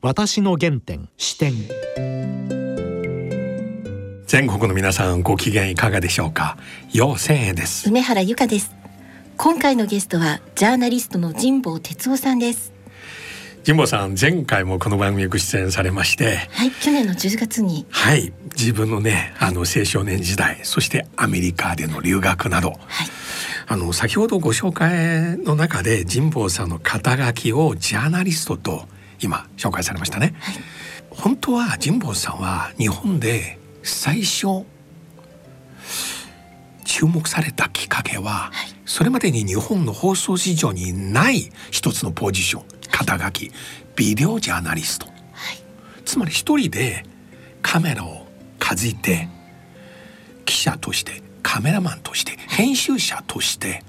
[0.00, 1.54] 私の原点視点。
[4.28, 6.56] 全国の皆さんご機嫌いかがでしょうか？
[6.92, 7.88] 陽千円です。
[7.88, 8.76] 梅原由香です。
[9.36, 12.72] 今回のゲストはジャーナリストの神保哲夫さんです。
[13.66, 16.46] 神保さん前回もこの番組ご出演されまして。
[16.52, 17.84] はい去年の10月に。
[17.90, 22.78] はい自分のねあの青少年時代そしてアメリカでの留学など、はい。
[23.66, 28.86] あの先ほどご紹介の中で神保さんの肩書きをジャーナリストと
[29.20, 30.54] 今紹介されましたね、はい。
[31.10, 34.64] 本当は神保さんは日本で最初
[36.84, 38.74] 注目されたきっかけは、はい。
[38.86, 43.50] それまでに日本の放送市場にない一つのポジション肩書き
[43.96, 45.06] ビデオジャーナリスト。
[45.06, 45.14] はい。
[46.04, 47.04] つまり一人で
[47.62, 48.26] カメラを
[48.58, 49.28] かじいて
[50.44, 53.82] 記者としてカメラマンとして編集者として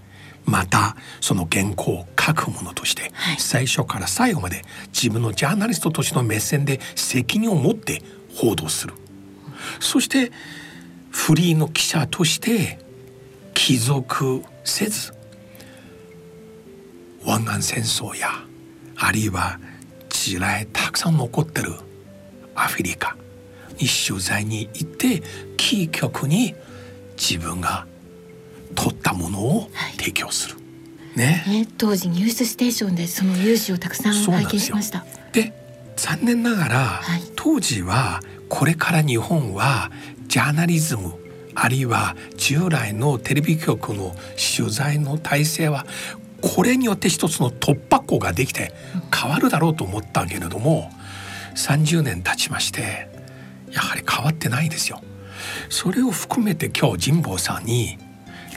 [0.49, 3.37] またその原稿を書くものとしてはい。
[3.39, 8.01] 最初から最後まで自分のジャーナリストとしての目線で責任を持って
[8.35, 8.93] 報道する。
[9.79, 10.31] そして
[11.11, 12.79] フリーの記者として
[13.53, 15.13] 帰属せず
[17.25, 18.29] 湾岸戦争や
[18.95, 19.59] あるいは
[20.09, 21.73] 地雷たくさん残ってる
[22.55, 23.15] アフリカ
[23.79, 25.21] に取材に行って
[25.57, 26.55] キー局に
[27.17, 27.85] 自分が
[28.79, 30.55] 撮ったものを提供する。
[31.15, 31.43] ね。
[31.45, 35.53] ね当時ニュースステーションでその融資をたくさん拝見しましたで
[35.97, 39.91] 残念ながら、はい当時はこれから日本は
[40.27, 41.13] ジャーナリズム
[41.55, 44.13] あるいは従来のテレビ局の
[44.57, 45.85] 取材の体制は
[46.41, 48.73] これによって一つの突破口ができて
[49.13, 50.89] 変わるだろうと思ったけれども
[51.55, 53.07] 30年経ちまして
[53.71, 55.01] やはり変わってないですよ。
[55.69, 57.97] それを含めて今日神保さんに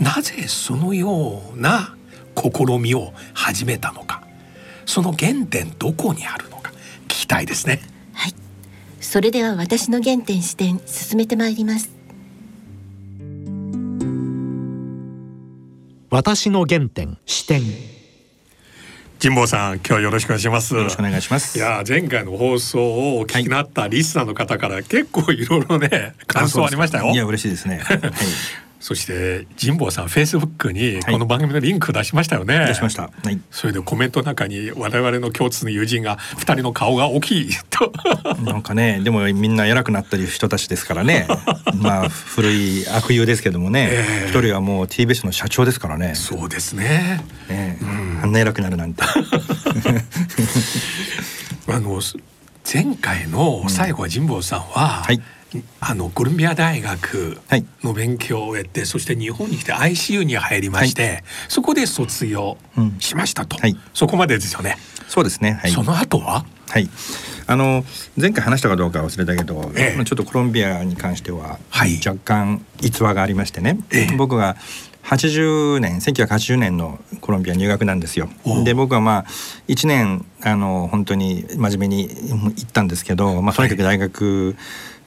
[0.02, 1.94] なぜそのような
[2.36, 4.24] 試みを始めたのか
[4.84, 6.72] その原点どこにあるのか
[7.04, 7.80] 聞きたいですね。
[8.12, 8.34] はい
[9.00, 11.90] それでは私の原点視点進めてまいります
[16.10, 17.62] 私の原点視点
[19.22, 20.74] 神保さん今日よろしくお願いします。
[20.74, 21.56] よろしくお願いします。
[21.56, 27.12] いや前回の放送をお聞きになったリスナーの方から結構いろいろね感想ありましたよ。
[27.12, 27.78] いや嬉しいですね。
[27.78, 28.00] はい、
[28.82, 32.66] そして神保さんフェイスブックにはいこの番組のリンク出しましたよね。
[32.66, 33.02] 出しました。
[33.02, 33.40] はい。
[33.52, 37.92] それでコメントの中に我々の共通の友人が二人の顔が大きいと
[38.42, 41.28] なんかね、でもみんな偉くなったり人たちですからね。
[41.78, 44.28] まあ古い悪友ですけどもねええ。
[44.30, 46.16] 一、人はもう TBS の社長ですからね。
[46.16, 47.22] そうですね。
[47.48, 47.78] ね
[48.20, 49.04] あんな偉くなるなんて。
[51.68, 52.02] あの
[52.72, 55.22] 前回の最後は神保さんは、はい
[55.80, 57.64] あのコロンビア大学はい。
[57.82, 62.96] の勉強を終えて、そして日本に来て ICU に入りまして、そこで卒業うん。
[62.98, 63.76] しましたと、はい。
[63.94, 64.78] そこまでですよね。
[65.08, 65.58] そうですね。
[65.60, 65.70] はい。
[65.70, 66.44] その後は？
[66.68, 66.88] はい。
[67.46, 67.84] あの
[68.16, 70.04] 前回話したかどうか忘れたけど、ええ。
[70.04, 71.96] ちょっとコロンビアに関しては、はい。
[72.04, 74.16] 若干逸話がありましてね、ええ。
[74.16, 74.56] 僕が
[75.04, 78.30] 80年1980年のコロンビア入学なんですよ。
[78.64, 79.24] で僕はまあ
[79.66, 84.56] 1年あの本当に真面目に行ったんですけど、まあ、とにかく大学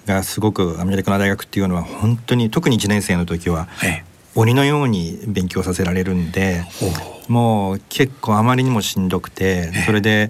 [0.05, 4.03] がすごくアメリカの大学っていうのは本当に特に1年生の時はえ
[4.35, 6.63] 鬼のように勉強させられるんで。
[7.27, 10.29] もう結構あまりにもしんどくてそれで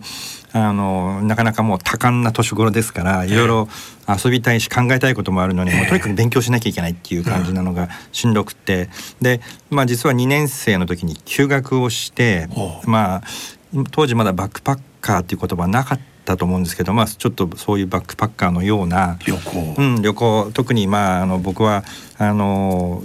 [0.54, 3.68] あのなかなかもう多感な年頃ですからいろいろ
[4.08, 12.48] 遊びたいし考えたいこともあるのに、もうとにかく勉強しなきゃいけないっていう感じなのがしんどくてで、まあ、実は2年生の時に休学をして
[12.86, 13.24] まあ
[13.92, 20.52] 当時まだバックパッカーっていう言葉はなかったと思うんですけど、まあ、ちょっとそういうバックパッカーのような旅行、うん、旅行。
[20.54, 21.84] 特にまああの僕は
[22.18, 23.02] あの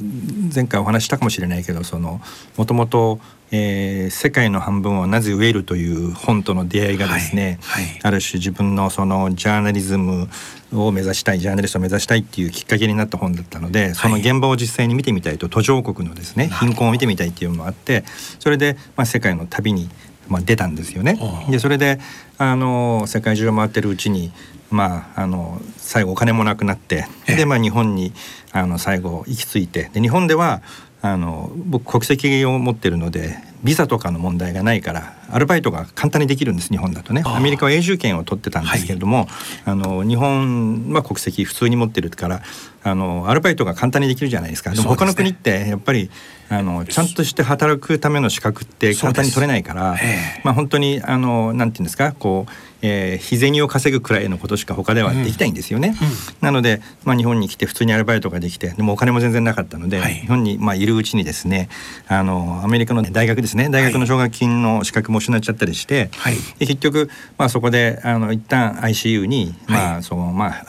[0.55, 2.21] 前回お話ししたかもしれないけどその
[2.57, 3.21] もともと、
[3.51, 8.01] えー世界の半分はなぜ飢える」という本との出会いがですね、はいはい。
[8.03, 10.29] ある種自分のそのジャーナリズム
[10.73, 18.05] を目指したいジャーナリストを目指したいっていうきっかけになった本だったのでその現場を実際に見てみたいと途上国のですね貧困を見てみたいっていうのもあって
[18.39, 19.89] それで、まあ、世界の旅に、
[20.31, 21.19] まあ、出たんですよね。
[21.51, 22.01] でそれで
[22.39, 24.33] あの世界中を回ってるうちに
[24.71, 27.37] まあ、あの最後お金もなくなってええ。
[27.37, 28.13] で、まあ、日本に
[28.53, 29.91] あの最後行き着いて。
[29.93, 30.63] で日本では
[31.03, 37.23] あの僕国籍を持ってるのでビザとかの問題がないからアルバイトが簡単にできるんです日本だとね。
[37.25, 39.29] アメリカは永住権を取ってたんですけれども、
[39.65, 42.43] あの日本は国籍普通に持ってるから
[42.83, 44.71] あのアルバイトが簡単にできるじゃないですか。
[44.71, 46.11] でも他の国ってやっぱり
[46.49, 50.41] あのちゃんとして働くための資格って簡単に取れないから、ええ。
[50.43, 52.53] まあ、本当にあのなんていうんですかこう、
[52.83, 55.95] えー日銭を稼ぐくらいのことしか他ではできないんですよね。
[56.41, 60.15] なので、まあ、日本に来て普通にアルバイトができてでもお金も全然なかったので、はい。
[60.15, 61.69] 日本に、まあ、いるうちにですね
[62.09, 63.69] あのアメリカの大学でですね。
[63.69, 66.35] 大学の奨学金の資格も失っちゃったりして、はい。
[66.59, 70.65] で結局、まあ、そこであの一旦 ICU に、まあそのまあ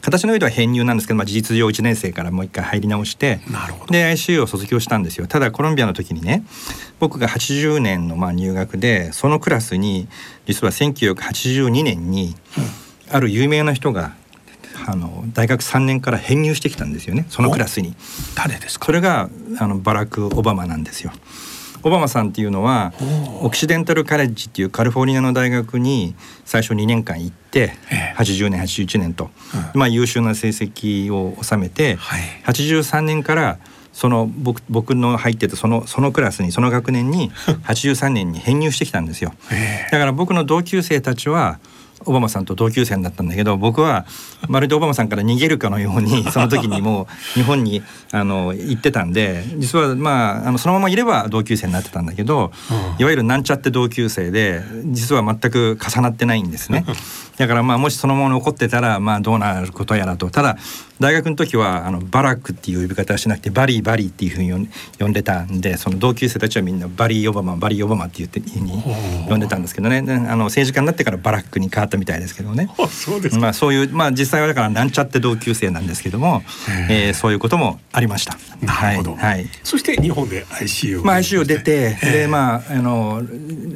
[0.00, 3.40] 形の上では編入なんですけど、まあ、事実上1年生からもう一回入り直して
[3.90, 5.26] で ICU を卒業したんですよ。
[5.26, 6.44] ただコロンビアの時にね
[6.98, 10.08] 僕が80年のまあ入学でそのクラスに
[10.46, 12.34] 実は1982年に
[13.10, 14.14] ある有名な人が
[14.86, 17.26] あの大学3年から編入してきたんですよね。
[17.28, 17.94] そのクラスに。
[18.34, 18.86] 誰ですか？
[18.86, 19.28] それが
[19.58, 21.12] あのバラク・オバマなんですよ。
[21.82, 22.92] オバマさんっていうのは
[23.42, 26.14] オキシデンタル・カレッジっていうカリフォルニアの大学に
[26.44, 28.14] 最初2年間行ってええ。
[28.18, 29.30] 80年81年と、
[29.74, 32.22] まあ優秀な成績を収めて、はい。
[32.46, 33.58] 83年から
[33.92, 37.32] その僕僕の入ってたそのそのクラスにその学年に
[37.66, 39.32] 83年に編入してきたんですよ。
[39.50, 39.90] ええ。
[39.90, 41.58] だから僕の同級生たちは
[42.06, 44.06] オバマさんと同級生だったんだけど僕は
[44.48, 52.52] まるでオバマさんから逃げるかのように その時にもう日本にあの行ってたんで実はまああのそのままいれば同級生になってたんだけど、
[52.98, 56.84] いわゆるなんちゃって同級生で実は全く重なってないんですね。
[57.36, 60.30] だからまあもしそのまま残ってたらまあどうなることやらと。
[60.30, 60.56] ただ
[61.00, 64.68] 大学の時はあのバラックっていう呼び方はしなくてバリーバリーっていうふうに
[64.98, 68.82] 呼んでたんでその同級生たちはみんなバリーオバマバリーオバマって言ってに
[69.28, 70.02] 呼んでたんですけどね。
[70.02, 72.70] であの政治家になってからバラックに変わったみたいですけどね。
[72.78, 73.40] あそうですか。
[73.40, 76.42] まあそういうまあ実際はだからなんちゃって同級生なんですけども、
[76.88, 78.36] えーそういうこともありました。
[78.60, 79.18] なるほど、はい。
[79.20, 79.48] はい。
[79.64, 82.12] そして日本で ICU まあ ICU 出て、ええ。
[82.12, 83.22] でまああの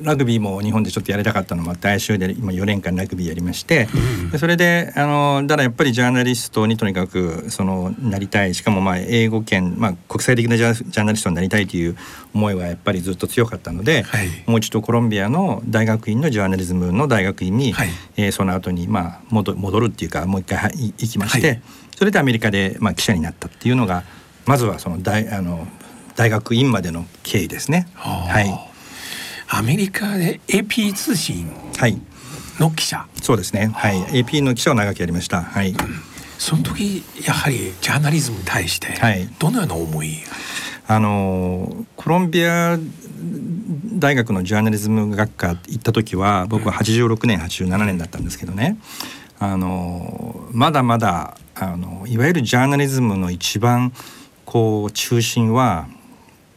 [0.02, 3.88] ラグビーも日本でちょっとやりたかったのもあって ICU で今4年間ラグビーやりまして、
[4.30, 8.54] でそれであのだからやっぱりジャーナリストにとにかくそのなりたい。
[8.54, 11.96] しかもまあ英語圏、まあ、国際的なジャジャーナリストになりたいという
[12.34, 14.28] 思いはやっぱりずっと強かったので、はい。
[14.46, 21.62] もう一度コロンビアの大学院のジャーナリズムの大学院に、はいえーその後にまあ戻戻るっていうかもう一回はい行きまして、はい。
[21.96, 24.04] それでアメリカでまあ記者になったっていうのが
[24.46, 25.66] まずはその大あの
[26.16, 27.88] 大学院までの経緯ですね。
[27.94, 28.72] はい。
[29.48, 31.98] アメリカで AP 通信はい。
[32.58, 33.06] の記者。
[33.22, 33.70] そうですね。
[33.74, 34.02] はい。
[34.24, 35.42] AP の記者を長くやりました。
[35.42, 35.74] はい。
[36.38, 39.28] その時やはりジャーナリズムに対してはい。
[39.38, 40.16] どのような思い、
[40.88, 42.78] あのコロンビア
[43.98, 48.78] 大学のジャーナリズム学科行った時は僕は86年87年だったんですけどね。
[49.38, 53.92] あのまだまだあのいわゆるジャーナリズムの一番
[54.44, 55.88] こう中心は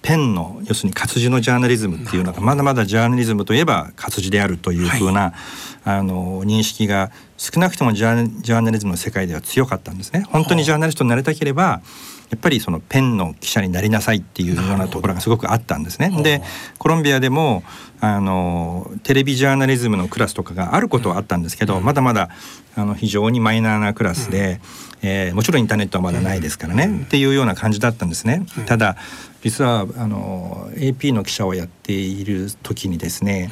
[0.03, 5.33] ペンの要するに活字のジャーナリズムっていうのがまだまだジャーナリズムといえば活字であるというふうな、
[5.83, 10.23] あの認識が少なくともジャージャーナリズムの世界では強かったんですね。
[10.29, 11.81] 本当にジャーナリストになりたければ
[12.29, 16.11] やっぱりそのペンの記者になりなさいっていうようなところがすごくあったんですね。
[16.23, 16.41] で
[16.79, 17.63] コロンビアでも
[18.01, 22.29] あのテレビジャーナリズムのクラスとかがあることはあったんですけど、まだまだ
[22.75, 24.59] あの非常にマイナーなクラスで、
[25.01, 28.45] えーもちろんインターネットはまだないですからね、っていうような感じだったんですね。
[28.65, 28.97] ただ
[29.43, 33.49] 実はあの AP の記者をやっている時にですね、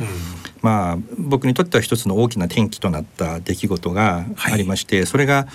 [0.62, 5.48] まあ僕にとっては一つの大きな転機となった出来事がありまして、それが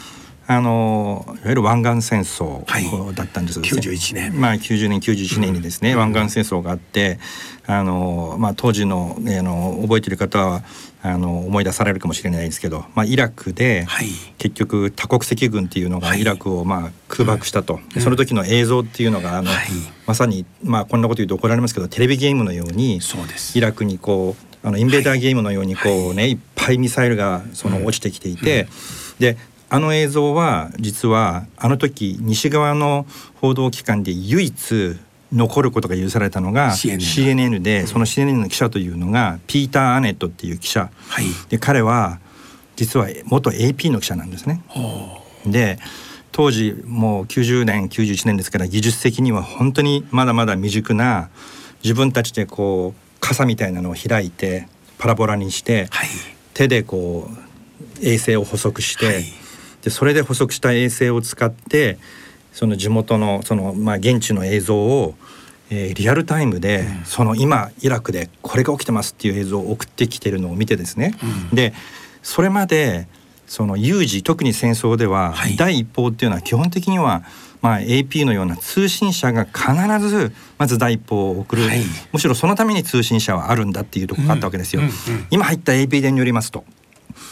[0.51, 3.15] あのいわゆる湾岸戦争はい。
[3.15, 4.41] だったんです、91年。
[4.41, 7.19] まあ90年91年にですね、湾岸戦争があって
[7.67, 10.63] あの、まあ、当時の,、ね、あの覚えている方は
[11.03, 14.09] あの思い出されるかもしれないですけど、まあ、イラクで、はい。
[14.39, 16.23] 結局多国籍軍っていうのがはい。
[16.23, 19.69] イラクをまあ空爆したと、でその時の映像っていうのがあの、はい。
[20.07, 23.01] まさにまあこんなこと言うと怒られますけどテレビゲームのように
[23.55, 28.67] イラクにこうあのインベーダーゲームのようにこうね、い、っぱいミサイルがその落ちてきていて、
[29.19, 29.37] で
[29.71, 33.07] あの映像は実はあの時西側の
[33.41, 34.97] 報道機関で唯一
[35.33, 41.27] 残ることが許されたのが CNN で、その CNN の記者というのがピーター・アネットっていう記者、はい。
[41.51, 42.19] で彼は
[42.77, 44.63] 実は元 AP の記者なんですね。
[45.45, 45.79] で
[46.33, 51.29] 当時もう90年91年ですから技術的には本当にまだまだ未熟な
[51.83, 54.67] 自分たちでこう傘みたいなのを開いて
[54.99, 56.09] パラボラにして、はい。
[56.55, 59.25] 手でこう衛星を補足して、はい
[59.89, 61.99] でそれで補足した衛星を使って
[62.53, 65.15] その地元のその、まあ、現地の映像を、
[65.71, 71.15] えーリアルタイムで、その今イラクでこれが起きてますっていう映像を送ってきてるのを見てですね、
[71.53, 71.75] で
[72.23, 73.07] それまで
[73.47, 75.57] その有事特に戦争では、はい。
[75.57, 77.23] 第一報っていうのは基本的には、
[77.63, 81.81] まあ、AP のような通信社が必ずまず第一報を送る、はい。
[82.13, 84.83] むしろそのために通信社はあるんだっていうところがあったわけですよ。
[84.83, 86.65] うんうんうん今入った AP 電によりますと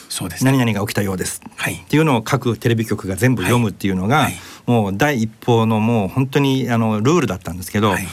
[0.09, 0.45] そうです。
[0.45, 1.41] ね何々が起きたようです。
[1.57, 1.75] はい。
[1.75, 4.35] っていうのを各テレビ局が全部読むっていうのが、はい。
[4.67, 8.07] もう第一報のもう本当にあのルールだったんですけど、はい。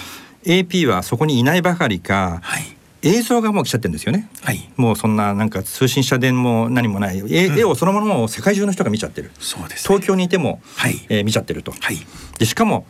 [0.46, 2.64] AP はそこにいないばかりか、はい。
[3.04, 4.30] 映像がもう来ちゃってるんですよね。
[4.42, 4.70] はい。
[4.78, 7.18] もうそんななんか通信社電も何もない。
[7.18, 9.32] 絵,、絵をそのものを世界中の人が見ちゃってる。
[9.40, 9.96] そうですね。
[9.96, 11.00] 東京にいても、はい。
[11.10, 11.72] えー見ちゃってると。
[11.72, 11.98] はい。
[12.40, 12.86] でしかも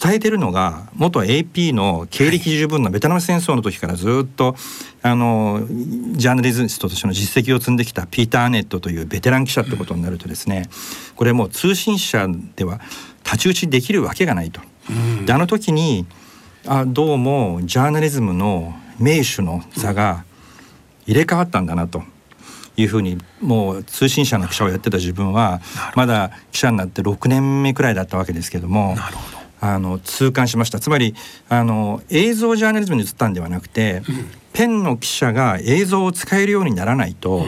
[0.00, 4.54] 伝えてるのが元 AP の経歴十分のベトナム戦争の時からずっと
[5.02, 5.66] あの
[6.12, 10.68] ジャーナリストとしての実績を積んできたピーター・アネットというベテラン記者ってことになるとですね
[11.16, 12.78] これもう通信社では
[13.24, 14.60] 太刀打ちできるわけがないと。
[15.26, 16.06] であの時に
[16.66, 20.24] あどうもジャーナリズムの名手の座が
[21.06, 22.02] 入れ替わったんだなと。
[22.76, 25.60] いうふうにもう通信社の記者をやってた自分は
[25.96, 30.80] まだ記者になって6年目くらいだったわけですけどもなるほどあの痛感しました。
[30.80, 31.14] つまり
[31.48, 34.02] あの映像ジャーナリズムに移ったんではなくて、
[34.52, 37.44] ペンの記者が映像を使えるようにならないと、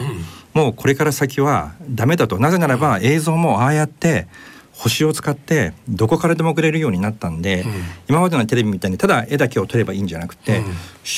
[0.53, 2.39] もうこれから先はダメだと。
[2.39, 4.27] なぜならば映像もああやって
[4.73, 7.65] 星を使ってどこからでも送れるようになったんで、
[8.09, 10.63] 今までのテレビみたいにただ絵だけを撮ればいいんじゃなくて、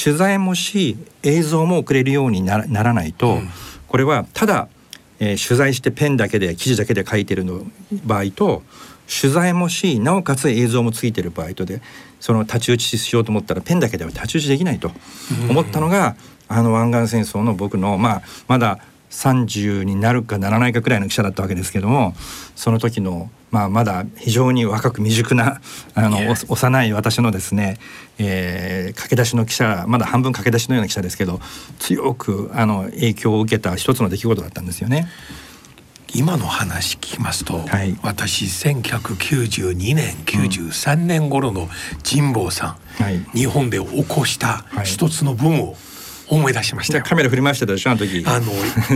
[0.04, 3.40] 取材もし映像も送れるようにならならないと、
[3.88, 4.68] これはただ、
[5.20, 7.66] えー取材してペンだけで記事だけで書いてるの
[8.04, 8.64] 場合と
[9.08, 11.82] 取材もしなおかつ映像もついてる場合とで
[12.20, 14.92] その太刀打ちしようと思ったらペンだけでは太刀打ちできないと。
[15.50, 16.16] 思ったのが、
[16.48, 18.80] あの湾岸戦争の僕のまあまだ
[19.14, 22.16] 30になるかならないかくらいの記者だったわけですけども
[22.56, 25.62] その時の、まあ、まだ非常に若く未熟な
[25.94, 26.18] あの、
[26.50, 27.78] お幼い私のですね、
[28.18, 31.40] えー駆け出しの記者まだ半分駆け出しのような記者ですけど
[31.80, 35.08] 強くあの影響を受けた一つの出来事だったんですよね。
[36.16, 37.98] 今の話聞きますと、はい。
[38.04, 41.68] 私1992年93年頃の
[42.08, 43.20] 神保さん、はい。
[43.34, 44.86] 日本で起こしたはい。
[44.86, 45.76] 一つの文を
[46.28, 47.04] 思い出しましたよ。
[47.04, 48.24] カメラ振り回してたでしょあの時。
[48.26, 48.52] あの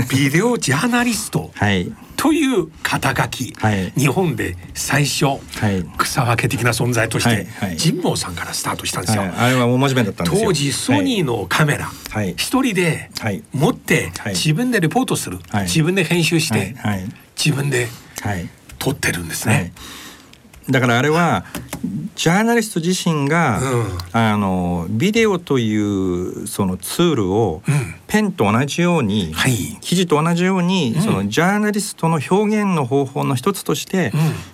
[0.10, 1.52] ビデオジャーナリスト。
[1.54, 1.92] はい。
[2.16, 3.92] という肩書き、はい。
[3.92, 5.38] 日本で最初、は
[5.72, 5.86] い。
[5.98, 7.78] 草分け的な存在として、はいはい。
[7.78, 9.22] 神保さんからスタートしたんですよ。
[9.24, 10.48] はい、あれは大真面目だったんですよ。
[10.48, 11.86] 当時ソニーのカメラ。
[11.86, 12.32] はい。
[12.38, 13.44] 一人ではい。
[13.54, 14.34] 持ってはい。
[14.34, 15.64] 自分でレポートする、はい。
[15.64, 16.76] 自分で編集して、
[17.36, 17.88] 自分で
[18.22, 18.50] はい。
[18.80, 19.58] 撮ってるんですはい。
[19.60, 19.74] ね。
[20.70, 21.46] だからあれは
[22.16, 23.98] ジャーナリスト自身が、うん。
[24.12, 27.96] あのビデオというそのツールをうん。
[28.08, 29.78] ペンと同じように、はい。
[29.82, 31.02] 記事と同じように、うん。
[31.02, 34.12] そのジャーナリストの表現の方法の一つとして、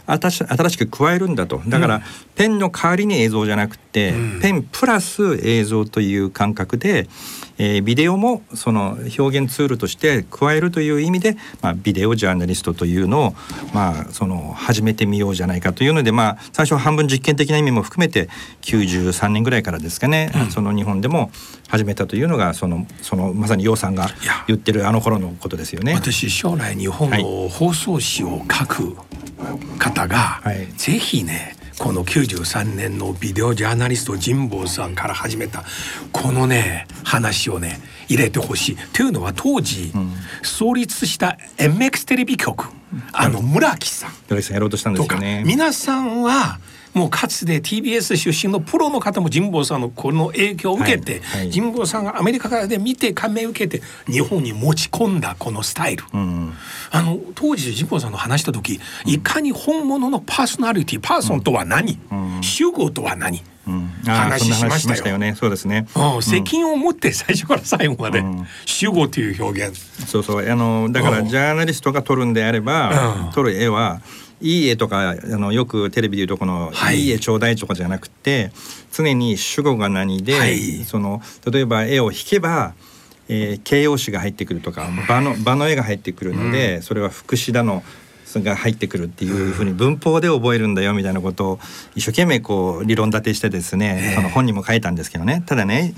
[0.08, 1.62] 新し新しく加えるんだと。
[1.67, 2.01] だから、うん。
[2.36, 4.39] ペンの代わりに映像じゃなくて、うん。
[4.41, 7.08] ペンプラス映像という感覚で、
[7.63, 13.36] えービデオもその表現ツールとして加えるという意味で、まあ、ビデオジャーナリストというのを、
[13.74, 18.27] まあ、その始めてみようじゃないかというので、まあ、最初は半分実験的な意味も含めて
[18.63, 21.32] 93年ぐらいからですかね、その日本でも
[21.70, 24.08] 始めたというのがそのそのまさに楊さんが
[24.48, 25.93] 言ってるあの頃のことですよね。
[25.93, 28.96] 私将来日本の放送誌を書く
[29.79, 30.67] 方が、はい。
[30.77, 35.63] ぜひねこの93年のビデオジャーナリスト神保さんから始めた
[36.12, 38.77] このね話をね入れてほしい。
[38.94, 39.92] というのは当時、
[40.44, 42.65] 創立した MX テレビ局
[43.12, 45.44] あの村木さんドレさんやろうとしたんでとか、すよね。
[45.46, 46.60] 皆さんは
[46.94, 51.52] もうかつて TBS 出身のプロの方も神保さんのこの影響を受けて、はいはい。
[51.52, 56.54] 神保さんがアメリカからで見て感銘を受けて日本に持ち込んだこのスタイル、うん
[56.92, 61.98] あの当時神保さんの話した時いかに本物のパーソナリティパーソンとは何、
[62.42, 65.36] 集合とは何、うん、話しましたたよね。
[65.36, 65.88] そうですね。
[65.96, 66.22] うん。
[66.22, 68.48] 責任を持って最初から最後まで、うん。
[68.66, 70.06] 集合という表現。
[70.06, 70.48] そうそう。
[70.48, 71.28] あのだからうん。
[71.28, 73.32] ジャーナリストが撮るんであれば、うん。
[73.32, 74.02] 撮る絵は
[74.44, 77.00] いい絵とかあのよくテレビでいうとこの、はい。
[77.00, 78.52] い、い絵ちょうだいとかじゃなくて
[78.92, 80.84] 常に主語が何で、はい。
[80.84, 82.76] その例えば絵を引けば、
[83.30, 87.84] えー形容詞が入ってくるとか場の場の絵が入ってくるので、それは副詞だの
[88.42, 91.60] が入ってくるっていうふうに文法で覚えるんだよみたいなことを
[91.96, 95.44] 一生懸命こう理論立てしてですね、その本にも書いたんですけどね。
[95.46, 95.94] ただね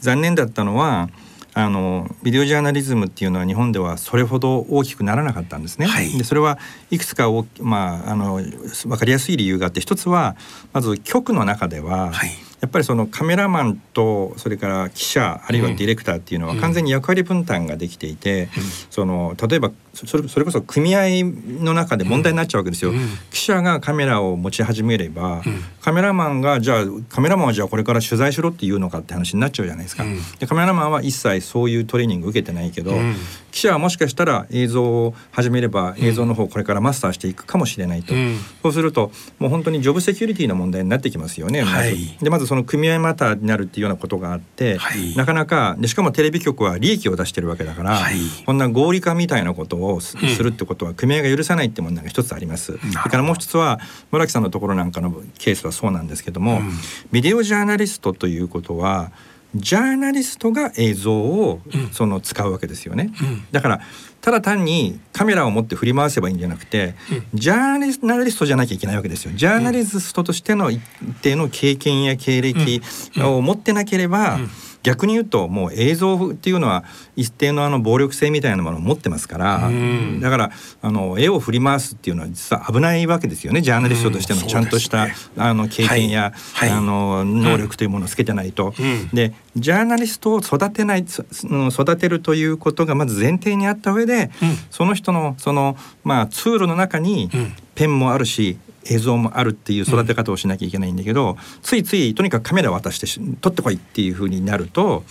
[0.00, 1.10] 残念だったのは
[1.54, 5.86] あのビデオジャーナリズムっていうのは日本ではそれほど大きくならなかったんですね。
[5.86, 6.16] はい。
[6.16, 6.58] でそれは
[6.90, 10.36] いくつか大きまああの分かりやすい理由があって一つは
[10.72, 12.30] まず局の中では、はい。
[12.62, 18.48] やっぱりそのカメラマンとそれから記者あるいはディレクターっていうのは完全に役割分担ができていて、
[18.88, 21.24] その例えばそれそれこそ組合
[21.62, 22.92] の中で問題になっちゃうわけですよ。
[22.92, 22.98] うん。
[23.30, 25.42] 記者がカメラを持ち始めれば、
[25.82, 30.04] カメラマンがじゃあカメラマンはじゃあこれから取材しろっていうのかって話になっちゃうじゃないですか。
[30.04, 30.18] うん。
[30.38, 33.14] でカメラマンは一切そういうトレーニング受けてないけど、うん。
[33.50, 38.38] 記者はもしかしたら映像を始めれば映像の方をこれからマスターしていくかもしれないと、うん。
[38.62, 41.62] そうするともう本当にジョブセキュリティの問題になってきますよね。
[41.62, 42.18] まずはい。
[42.22, 45.14] でまずその組合マターになるっていうようなことがあって、はい。
[45.16, 48.16] なかなかでしかもテレビ局は利益を出してるわけだから、はい。
[48.46, 50.44] こんな合理化みたいなことをす,、うん。
[50.44, 52.72] るってことは組合が許さないって問題が一つあります。
[52.72, 52.78] ど。
[52.78, 56.70] それからもう一つは村木さんのところなんかのケースはそうなんですけども、うん。
[57.10, 59.12] ビデオジャーナリストということは
[59.54, 61.90] ジャーナリストが映像をうん。
[61.90, 63.12] その使うわけですよね。
[63.20, 63.44] うん。
[63.50, 63.80] だから
[64.22, 66.94] ただ単にカメラを持って振り回せばいいんじゃなくて、
[67.34, 69.32] ジャーナリストじゃなきゃいけないわけですよ。
[69.34, 70.80] ジャーナリストとしての一
[71.22, 72.80] 定の経験や経歴
[73.18, 74.38] を持ってなければ、
[74.82, 76.84] 逆に言うともう映像っていうのは
[77.16, 80.20] 一定のあの暴力性みたいなものを持ってますから、うん。
[80.20, 83.60] だからあの絵を振り回すっていうのは実は危ないわけですよね。
[83.60, 84.48] ジャーナリストとしてのうん。
[84.48, 86.68] ちゃんとした、あの経験や、はい。
[86.70, 86.78] はい。
[86.78, 88.74] あの能力というものをつけてないと。
[88.78, 89.08] うん。
[89.08, 94.56] でジャーナリストを育てない育てるということがまず前提にあった上で、うん。
[94.70, 97.52] その人のそのまあツールの中にうん。
[97.74, 105.04] ペンもあるし映像もあるっていう育て方をしなきゃいけないんだけど、ついついとにかくカメラを渡してし撮ってこいっていう風になると、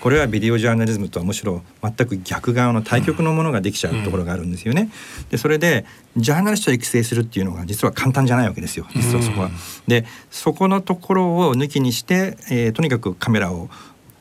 [0.00, 4.90] これはビデオジャーナリズムとはむしろ全く逆側の対極のものができちゃうところがあるんですよね。
[5.30, 5.84] でそれで
[6.16, 9.50] ジャーナリストを育成するっていうのが実は簡単じゃないわけですよ実はそこは。
[9.86, 13.68] でそこのところを抜きにして、えーとにかくカメラを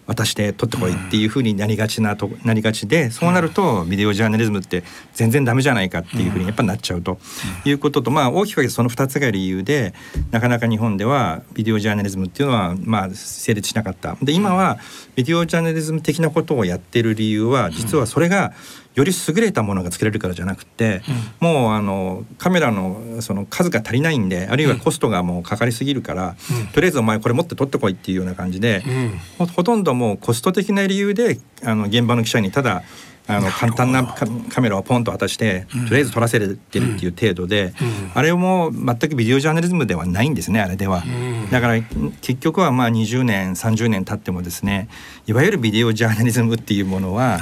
[0.07, 4.83] 渡して撮ってこいっていう風になりがちなとなりがちでそうなるとビデオジャーナリズムって
[5.13, 7.19] 全然ダメじゃないかっていう風にやっぱなっちゃうと。
[7.65, 9.93] いうこととまあ大きく分けてその2つが理由で
[10.31, 14.17] なかなか日本ではビデオジャーナリズムっていうのはまあ成立しなかった。
[14.21, 14.79] で今は
[15.15, 18.53] ビデオジャーナリズム的なことをやってる理由は実はそれが
[18.97, 21.03] より優れたものが作れるからじゃなくて、
[21.39, 26.35] もうあのカメラのその数が足りないんであるいはコストがもうかかりすぎるから、
[26.73, 29.19] とりあえずお前これ持って取ってこいっていうような感じで、うん。
[29.37, 32.81] ほほとんどもうコスト的な理由であの現場の記者にただ
[33.27, 37.73] あの簡単なカカメラをポンと渡して、とりあえず撮らせてるっていう程度で、
[38.13, 41.03] あれも全くビデオジャーナリズムではないんですねあれでは。
[41.51, 41.81] だから
[42.21, 44.87] 結局はまあ20年30年経ってもですね
[45.27, 47.39] いわゆるビデオジャーナリズムっていうものは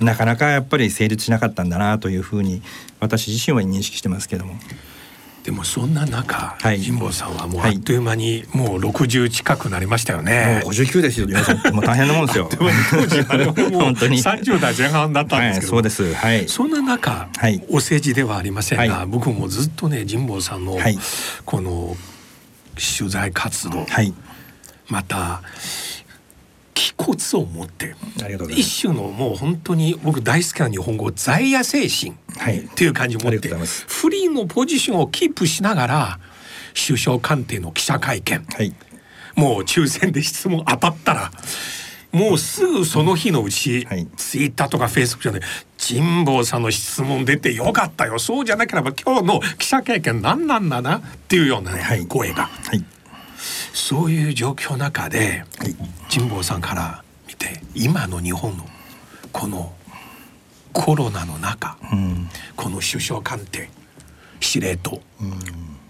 [0.00, 2.62] なかなかやっぱり成立しなかったんだなというふうに
[3.00, 4.54] 私自身は認識してますけども。
[5.48, 6.78] でもそんな中、はい。
[6.78, 10.60] 神保さんはもうはいあっという間にもう60近くなりましたよね。
[10.62, 11.74] もう59ですよ皆さん。
[11.74, 12.50] もう大変なもんですよ。
[12.90, 14.22] 当時あれはもう本当に。
[14.22, 16.12] 30代前半だったんはいですけど、そうです。
[16.12, 16.46] はい。
[16.48, 17.64] そんな中、はい。
[17.70, 19.06] お世辞ではありませんが、はい。
[19.06, 20.98] 僕もずっとね神保さんのはい。
[21.46, 21.96] この
[22.98, 24.12] 取材活動、はい。
[24.88, 25.40] また
[26.78, 27.96] 気骨を持って。
[28.50, 36.20] 一種のもう本当に僕大好きな日本語在野精神はいっていう感じを持ってがとうございフリーのポジションをキープしながら
[36.74, 38.44] 首相官邸の記者会見。
[38.44, 38.72] はい。
[39.34, 41.32] もう抽選で質問当たったら
[42.12, 44.06] もうすぐその日のうち、はい。
[44.16, 45.40] ツイッターとかフェイスブックじゃない
[45.78, 52.06] 神保さんの質問出てよかったよそうじゃなければ今日の記者会見何なんだなっていうようなね、はい。
[52.06, 52.44] 声が。
[52.44, 52.84] はい
[53.78, 55.76] そういう状況の中ではい。
[56.12, 58.66] 神保さんから見て今の日本の
[59.32, 59.72] この
[60.72, 62.28] コロナの中、うん。
[62.56, 63.70] この首相官邸
[64.40, 65.00] 司令塔、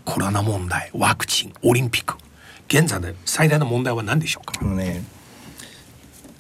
[0.05, 2.17] コロナ問題ワクチンオリンピック
[2.69, 4.63] 現在の最大の問題は何でしょうか？
[4.65, 5.03] ね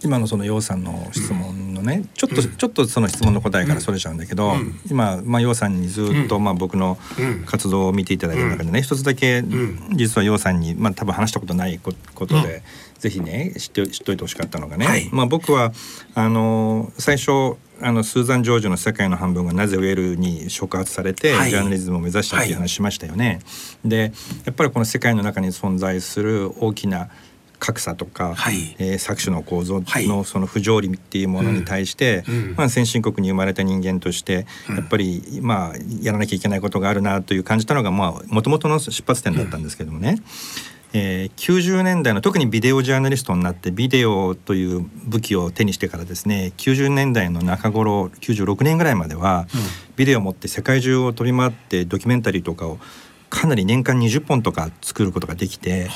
[0.03, 4.81] 今のその楊さんの質問のねちょっと、ちょっとその質問の答えからそれちゃうんだけど、うん。
[4.91, 7.45] 今、まあ、楊さんにずっと、まあ、僕のうん。
[7.45, 9.97] 活動を見ていただいてる中でね、一つだけ、ん。
[9.97, 12.63] 実は楊さんに、まあ、多分話したことないこことで、
[12.99, 15.09] ぜひね知って知っといてほしかったのがね、はい。
[15.13, 15.73] まあ、僕は
[16.15, 21.51] あの最初あのスーザン・ジョージの「世界の半分がなぜウェル」に触発されて、はい。
[21.51, 23.41] ジャーナリズムを目指したっていう話しましたよね。
[23.85, 24.13] で
[24.45, 27.09] やっぱりこの世界の中に存在する大きな
[27.59, 28.77] 格差とか、はい。
[28.79, 30.09] えー搾取の構造はい。
[30.09, 32.55] のその不条理っていうものに対して、うんうん。
[32.57, 40.18] まあ、先進国に生まれた人間としてやっぱり、まあ、やらなきゃいけないことがあるなという感じたのがもともとの出発点だったんですけどもね、
[40.92, 49.47] えー90年代の特にビデオジャーナリストになってビデオという武器を手にしてからですね90年代の中頃96年ぐらいまでは、
[49.97, 52.79] ビデオを持って世界中を飛び回ってドキュメンタリーとかを
[53.31, 55.88] かなり年間20本とか作ることができて、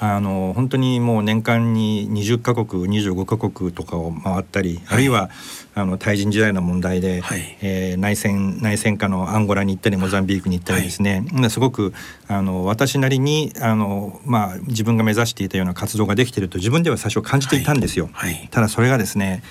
[0.00, 5.30] あの本当にもう年間に20カ国25カ国とかを回ったり、あるいは
[5.74, 7.58] あの対人時代の問題で、はい。
[7.60, 11.92] えー内戦内戦下のアンゴラに行ったりモザンビークに行ったりですね、すごく
[12.28, 18.08] あの私なりにあの、まあ、自分が目指していたような活動ができていると自分では最初感じていたんですよ。
[18.12, 18.34] はい。
[18.34, 18.48] はい。
[18.50, 19.42] ただそれがですね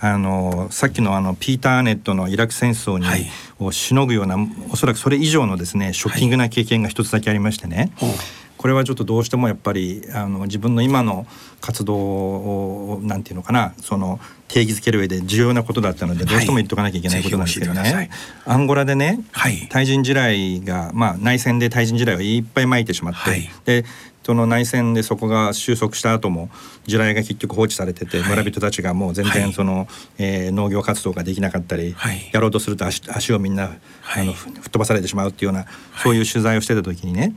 [0.00, 3.26] あのさっきのあのピーター・ネットのイラク戦争に、はい。
[3.60, 4.36] をしのぐような
[4.70, 8.10] おそらくそれ以上のですねショッキングな経験が一つだけありましてね、ほう。
[8.56, 11.26] これはちょっとどうしてもやっぱりあの自分の今の
[11.60, 18.10] 活動をなんていうのかなその定義づける上で重要なことだったのでどうしても言っとかなきゃいけないことなんですけどね、ぜひ教えて
[18.44, 19.68] くアンゴラでね、はい。
[19.70, 23.50] 対人地雷が、まあ、内戦で対人地雷をいっぱい撒いてしまって、はい。
[23.64, 23.84] で
[24.28, 26.50] その内戦でそこが収束した後も
[26.86, 28.28] 地雷が結局放置されてて、はい。
[28.28, 29.40] 村人たちがもう全はい。
[29.40, 29.88] 然その、
[30.18, 32.30] えー農業活動ができなかったり、はい。
[32.30, 34.24] やろうとすると足足をみんな、はい。
[34.24, 35.64] あのふ吹っ飛ばされてしまうっていうような
[36.02, 37.34] そういう取材をしてた時にね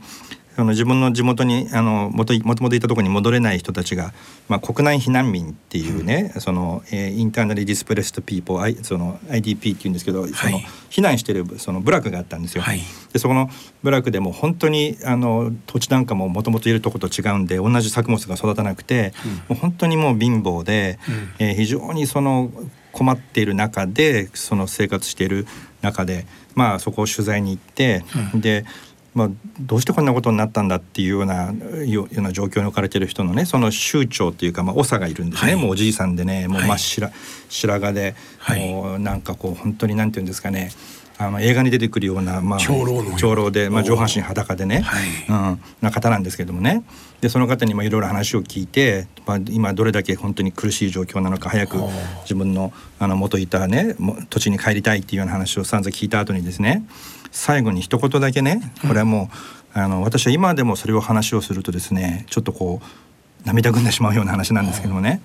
[0.56, 4.12] あの自分の地元にあのもともといたところに戻れない人たちが、
[4.48, 12.62] まあ、国内避難民っていうね、その、えーインターナリディスプレストピーポーその IDP っていうんですけど、そのはい避難してるその部落があったんですよ。
[12.62, 12.80] はい。
[13.12, 13.48] でそこの
[13.82, 19.14] 部落でも本当にあの土地なんかももともといるとこと違うんで同じ作物が育たなくて、
[19.48, 20.98] もう本当にもう貧乏で、
[21.38, 22.50] えー非常にその
[22.92, 25.46] 困っている中でその生活している
[25.80, 28.64] 中でまあそこを取材に行って、で、
[29.14, 31.52] まあ、どうしてこんなことになったんだっていうような
[31.84, 35.60] ような状況に置かれている人のねその州長っていうか、まあ、長がいるんですね、はい。
[35.60, 36.68] もうおじいさんでねもうはい。
[36.68, 37.10] 真っ白,、
[37.48, 38.70] 白髪で、はい。
[38.70, 40.70] もうなんかこう本当になんていうんですかね
[41.18, 45.06] あの映画に出てくるような、まあ、長老長老で、まあ、上半身裸でね、はい。
[45.28, 46.82] うん、な方なんですけどもね。
[47.20, 51.76] でその方にまあいろいろ話を聞いて、まあ、今どれだけ本当に苦しい状況なのか早く
[52.22, 56.84] 自分のあの元いたねも土地に帰りたいっていうような話を散々聞いた後にですね
[57.30, 59.30] 最後に一言だけねこれはも
[59.74, 65.20] う、あの私は今でもそれを話をするとですねちょっとこう涙ぐんでしまうような話なんですけどもね。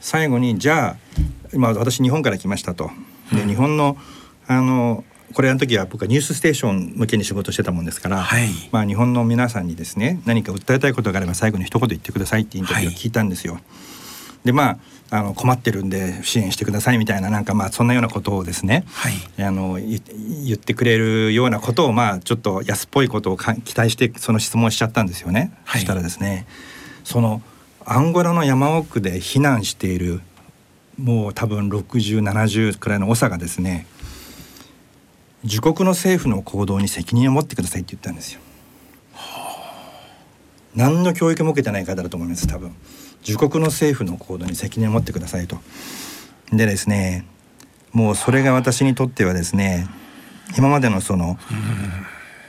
[0.00, 0.96] 最後にじゃあ
[1.52, 2.90] 今私日本から来ましたと。
[3.32, 3.96] で日本の
[4.46, 13.58] あのこれあの時は僕はニュースステーション向けに仕事してたもんですから、はいまあ、日本の皆さんにですね何か訴えたいことがあれば最後に一言言ってくださいってインタビューを聞いたんですよ。
[14.44, 14.78] でまあ
[15.10, 20.02] あの困ってるんで支援してくださいみたいななんかまあそんなようなことをですね、はいあのい
[20.46, 25.52] 言ってくれるようなことをまあちょっと安っぽいことをか期待してその質問をしちゃったんですよね。
[25.64, 26.46] はいそしたらですね
[27.04, 27.42] その
[27.84, 30.20] アンゴラの山奥で避難している
[30.98, 33.86] もう多分6070くらいの長がですね
[35.44, 38.40] 自国の政府の行動に責任を持ってくださいって言ったんですよ。
[40.74, 42.74] 何の教育も受けてない方だと思います多分
[43.24, 45.58] 自国の政府の行動に責任を持ってくださいと。
[46.50, 47.26] でですね
[47.92, 49.86] もうそれが私にとってはですね
[50.58, 51.38] 今までのその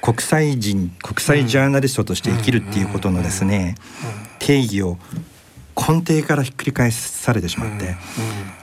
[0.02, 3.76] 国際人国際ジャーナリストとして生きるっていうことのですね
[4.40, 4.98] 定義を
[5.76, 7.96] 根底からひっくり返されてしまって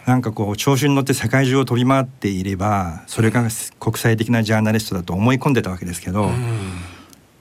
[0.07, 3.49] なんかこう調子に乗って世界中を飛び回っていればそれが
[3.79, 6.31] 国際的なジャーナリストだと思い込んでたわけですけど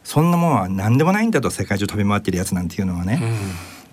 [0.04, 3.22] そんなものは何でもないんだと世界中飛び回ってるやつなんていうのはね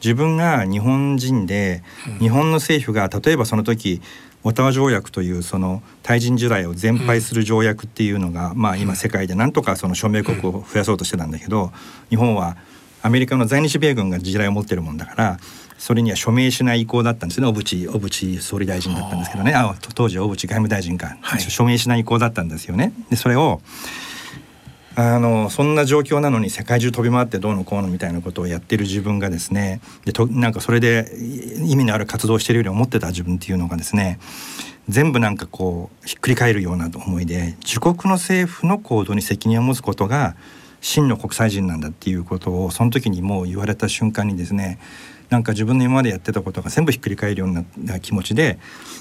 [0.03, 1.83] 自分が日本人で
[2.19, 4.01] 日本の政府が例えばその時
[4.45, 11.73] オタワ条約というその対人地雷を全廃する条約っていうのが、まあ今世界でなんとかその署名国を増やそうとしてたんだけど
[12.09, 12.57] 日本は
[13.03, 15.39] アメリカの在日米軍が地雷を持ってるもんだから
[15.79, 17.47] それには署名しない意向だったんですね。
[17.47, 19.55] 小渕小渕総理大臣だったんですけどね。
[19.55, 21.41] あ当時は小渕外務大臣か、はい。
[21.41, 22.93] 署名しない意向だったんですよね。
[23.09, 23.61] でそれを
[24.97, 29.81] あのそんな状況なのに世界中飛び回ってどうのこうのみたいなことをやってる自分がですね。
[30.05, 31.13] でとなんかそれで
[31.65, 34.19] 意味のある活動をしてるように思ってた自分っていうのがですね。
[34.89, 40.35] 全部なんかこうひっくり返るような思いで自国の政府の行動に責任を持つことが
[40.81, 44.79] 真の国際人なんだっていうことをその時にもう言われた瞬間にですね
[45.31, 48.59] なんか自分の今までやってたことが全部ひっくり返るようにな気持ちで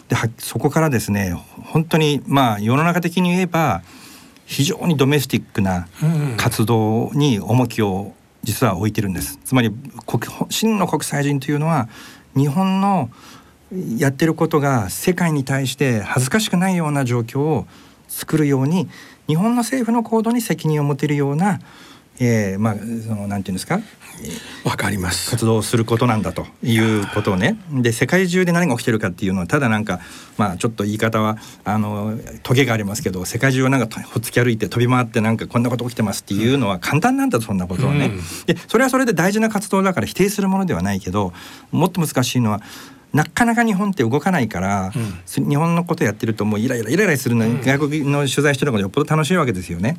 [0.10, 3.82] ではそこからですね本当にまあ世の中的に言えば
[4.46, 5.88] 非常にドメスティックな
[6.38, 8.13] 活動に重きを
[8.44, 9.40] 実は置いてるんです。
[9.44, 9.72] つまり
[10.06, 11.90] 国真の国際人というのは
[12.36, 13.10] 日本の
[13.98, 17.68] やってることが世界に対して恥ずかしくないような状況を
[18.08, 18.88] 作るように
[19.28, 21.60] 日本の政府の行動に責任を持てるような、
[22.19, 23.80] えーまあそのなんていうんですか？
[24.63, 25.30] わかります。
[25.30, 27.60] 活動をすることなんだということをね。
[27.71, 29.99] で世界中で何が起きてるかっていうのはただなんか
[30.38, 38.10] まあちょっと言い方はあのトゲがありますけど世界中をなんかほっつき歩いて飛び回ってなんかこんなこと起きてますっていうのは簡単なんだとそんなことはね。
[38.47, 41.34] でそれはそれで大事な活動だから否定するものではないけど
[41.71, 42.62] もっと難しいのは
[43.13, 44.91] なかなか日本って動かないから、
[45.26, 49.98] 日本のことやってるともうイライライライラするのに、外国の取材してるのがよっぽど楽しいわけですよね。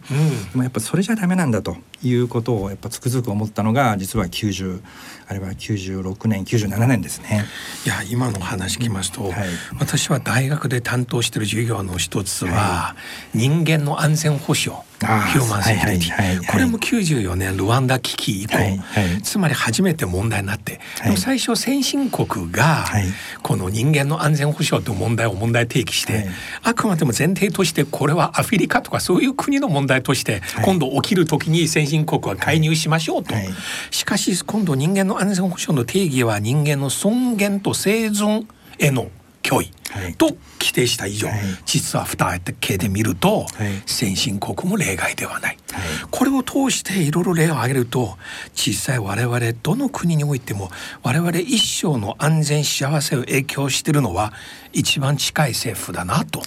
[0.53, 4.81] でもやっぱそれじゃダメなんだということをやっぱつくづく思ったのが実は90
[5.27, 7.45] あれは96年97年ですね。
[7.85, 9.33] いや今の話聞きますと、はい。
[9.79, 12.95] 私は大学で担当している授業の一つは、
[13.35, 16.47] 人間の安全保障ヒューマンセキュリティ、はいはいはいはい。
[16.47, 19.23] これも94年ルワンダ危機以降、はいはい。
[19.23, 21.17] つまり初めて問題になって、はい。
[21.17, 23.05] 最初先進国が、はい。
[23.43, 26.29] この人間の安全保障という問題を問題提起して、はい。
[26.65, 30.65] あくまでも前提としてこれはアフリカとかそういう国の問題として、はい。
[30.65, 33.49] 今度起きる時に先進国は介入しましょうと、はい。
[33.91, 38.47] しかし今度人間の安全保障の定義は人間の尊厳と生存
[38.79, 39.11] への
[39.49, 39.71] 脅威
[40.17, 43.47] と規定した以上、はい実は蓋開けてみると、はい
[43.87, 48.17] 先進国も例外ではない、はいこれを通していろいろ例を挙げると
[48.55, 50.71] 実際我々どの国においても
[51.03, 54.33] 我々一生の安全幸せを影響してるのは
[54.73, 56.43] 一番近い政府だなと。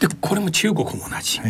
[0.00, 1.40] でこれも中国も同じ。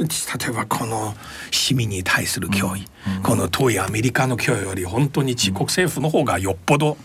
[0.00, 0.06] 例
[0.48, 1.14] えばこの
[1.50, 2.86] 市民に対する脅威、
[3.22, 6.96] この遠いアメリカの脅威より本当に自国政府の方がよっぽど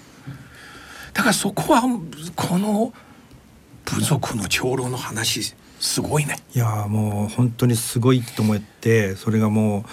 [1.16, 1.82] だからそこは
[2.36, 2.94] この
[3.86, 6.36] 部族の長老の話すごいね。
[6.54, 9.86] いやもう本当にすごいと思ってそれがも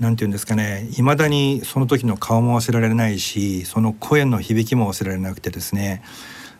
[0.00, 0.88] うなんて言うんですかね。
[0.98, 6.02] いまだにその時の顔も忘れられないしその声の響きも忘れられなくてですね。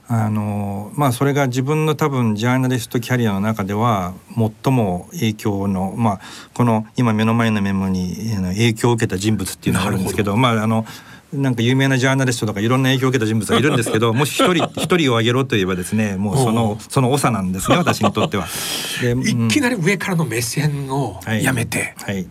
[0.06, 4.14] あのまあそれが自分の多分ジャーナリストキャリアの中では
[4.62, 6.20] 最も影響のまあ
[6.52, 10.36] この今目の前のメモに影響を受けた人物っていうのがあるんですけど。
[10.36, 10.86] まああの
[11.34, 18.46] なんか有名なジャーナリストとかいろんな影響を受けた人物がいるんですけど もし一人一人を挙げろといえばですね もうそのその長なんですね私にとっては。
[19.02, 22.26] でいきなり上からの目線をやめて、はい、はい、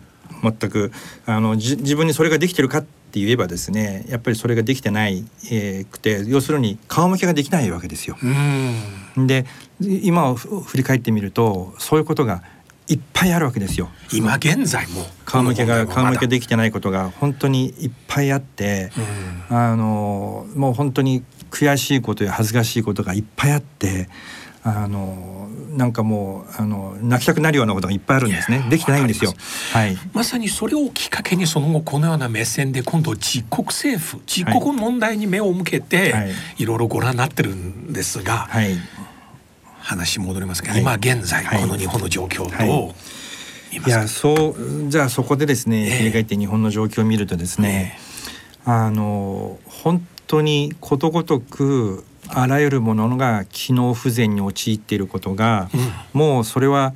[0.60, 0.92] 全く
[1.26, 8.16] あのじ自分にそれができてるかって言えばですねやっぱりそれができてないえー、くて要するに顔向けができないわけですよ。
[9.16, 9.46] で
[9.80, 12.42] 今を振り返ってみるとそういうことが
[12.88, 13.88] いっぱいあるわけですよ。
[14.12, 15.06] 今現在も。
[15.24, 18.90] 顔向けが顔向けできてないことが本当にいっぱいあって、
[19.50, 24.08] うん、あのもう本当に悔しいことや恥ずかしいことがいっぱいあって。
[24.66, 28.64] あのなんかもうあの泣きたくなるようなことがいっぱいあるんですね。
[28.70, 29.34] できてないんですよ。
[29.74, 29.94] はい。
[30.14, 38.74] まさにそれをきっかけにその後このような目線で今度自国政府自国問題に目を向けて、はい、いろいろご覧になってるんですが、はい、
[39.84, 42.94] 話戻りますけど、はい、今現在この日本の状況と、
[43.70, 43.90] い。
[43.90, 47.98] やそうじゃあそこでですね、振り返って日本の状況を見るとですね、
[48.66, 55.68] えー、あの本当にことごとくあらゆるものが機能不全に陥っていることが、
[56.14, 56.94] うん、もうそれは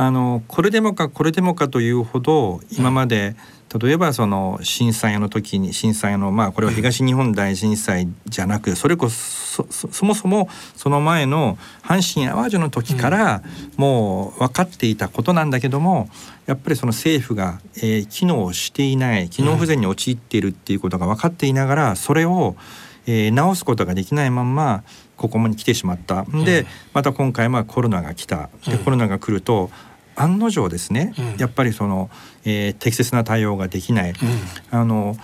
[0.00, 13.42] あのこれでもかこれでもかというほど今まで、うん例えばその震災の時に震災のまあこれは東日本大震災じゃなくそれこそそもそもその前の阪神・淡路の時から
[13.76, 16.08] もう分かっていたことなんだけども
[16.46, 22.56] やっぱりその政府が、えー、機能していない機能不全に陥っているっていうことが分かっていながらそれを、
[23.06, 24.82] えー、直すことができないまんま
[25.16, 26.24] ここに来てしまった。
[26.44, 28.48] でまた今回まあコロナが来た。
[28.66, 29.70] でコロナが来ると
[30.20, 32.10] 案の定ですね、うん、やっぱりその、
[32.44, 34.10] えー、適切な対応ができない。
[34.10, 34.16] うん、
[34.70, 35.16] あの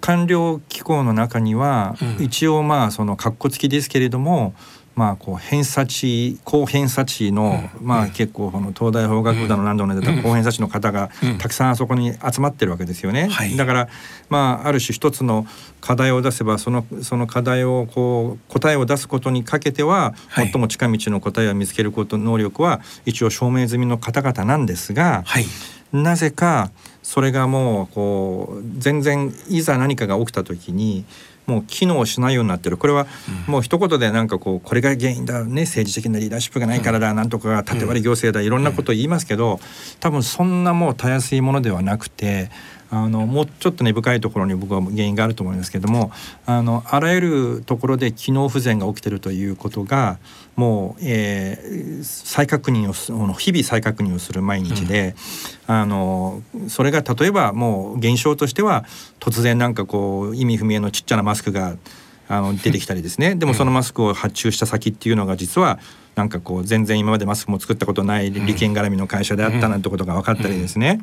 [0.00, 4.54] 官僚機構の中には、一応まあその括弧付きですけれども
[4.96, 13.28] まあ、こう偏差値高偏差値の、まあ、結構この東大法学部だの何度も出た高偏差値の方がたくさんあそこに集まってるわけですよね。
[13.58, 13.88] だから、
[14.30, 15.46] まあ、ある種一つの
[15.82, 25.24] 課題を出せばそのその課題をこう答えを出すことにかけては、最も近道の答えを見つけること能力は一応証明済みの方々なんですが、
[25.92, 26.70] なぜか
[27.02, 31.04] それがもうこう全然いざ何かが起きた時に
[31.46, 32.76] もう機能しないようになってる。
[32.76, 33.06] これは
[33.46, 35.62] もう一言でなんかこうこれが原因だね。
[35.62, 39.60] 政治的なリーダーシップがないからだ、なんとか縦割り行政だいろんなことを言いますけど
[40.00, 42.50] 多分そんなもうたやすいものではなくて
[42.90, 46.12] あのもうちょっと根深いところに僕は原因があると思いますけども
[46.46, 50.18] あのあらゆるところで機能不全が起きてるということが
[50.54, 55.14] もう、えー、再確認を日々再確認をする毎日で、
[55.68, 58.84] うん、あのそれが例えばもう現象としては
[59.20, 61.76] 突然なんかこう意味不明のちっちゃなマスクが
[62.28, 63.36] あの出てきたりですね。
[63.36, 65.78] でもそのマスクを発注した先っていうのが実は
[66.16, 71.02] なんかこう全然今までマスクも作ったことない利権絡みの会社であったなんてことが分かったりですね、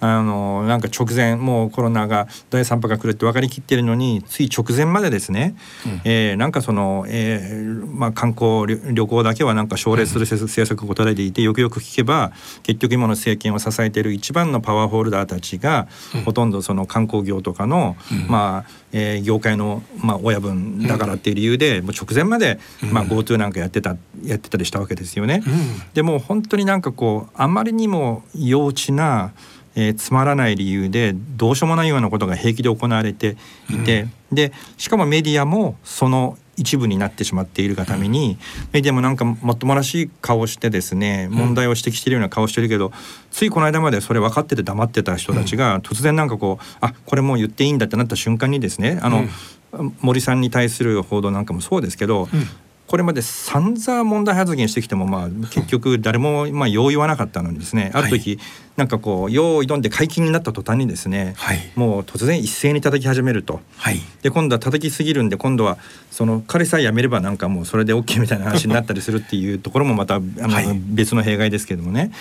[0.00, 15.86] あのなんか直前もうコロナが第3波が来るって分かりきってるのについ直前までですね、うん、えー、なんかその、えーまあ、観光旅行だけはなんか奨励する政策を答えていてよくよく聞けば結局今の政権を支えている一番のパワーホルダーたちが、
[16.24, 17.96] ほとんどその観光業とかの、
[18.28, 22.58] まあえー、業界の、まあ、親分だからっていう理由で、もう直前まで、
[22.90, 25.42] まあ、GoTo なんかやってたやってたりしたわけですよね。
[25.92, 29.34] でも本当になんかこうあまりにも幼稚な
[29.78, 33.36] えー、つまらない理由でどうしようもないようなことが平気で行われて
[33.68, 38.38] いて、うん、でしかもメディアもその一部になってしまっているがために、
[38.72, 42.92] メディアもなんかもっともらしい顔してですね問題を指摘しているような顔してるけど、
[43.30, 49.24] ついこの間までそれ分かってて黙ってた人たちが突然なんかこうあこれもう言っていいんだってなった瞬間にですねあの、
[50.00, 52.28] 森さんに対する報道なんかもそうですけど、
[52.86, 58.38] これまで散々問題発言してきてもまあ結局誰もまあ用意はなかったのにですねある時
[58.76, 65.78] なんかこう用意どんで解禁になった途端にですね、はい、もう突然一斉に叩き始めると、はい、で今度は叩きすぎるんで今度は
[66.10, 72.12] その彼さえやめればなんかもうそれで OK みたいな話になったりするっていうところもまたあの、はい、別の弊害ですけどもね、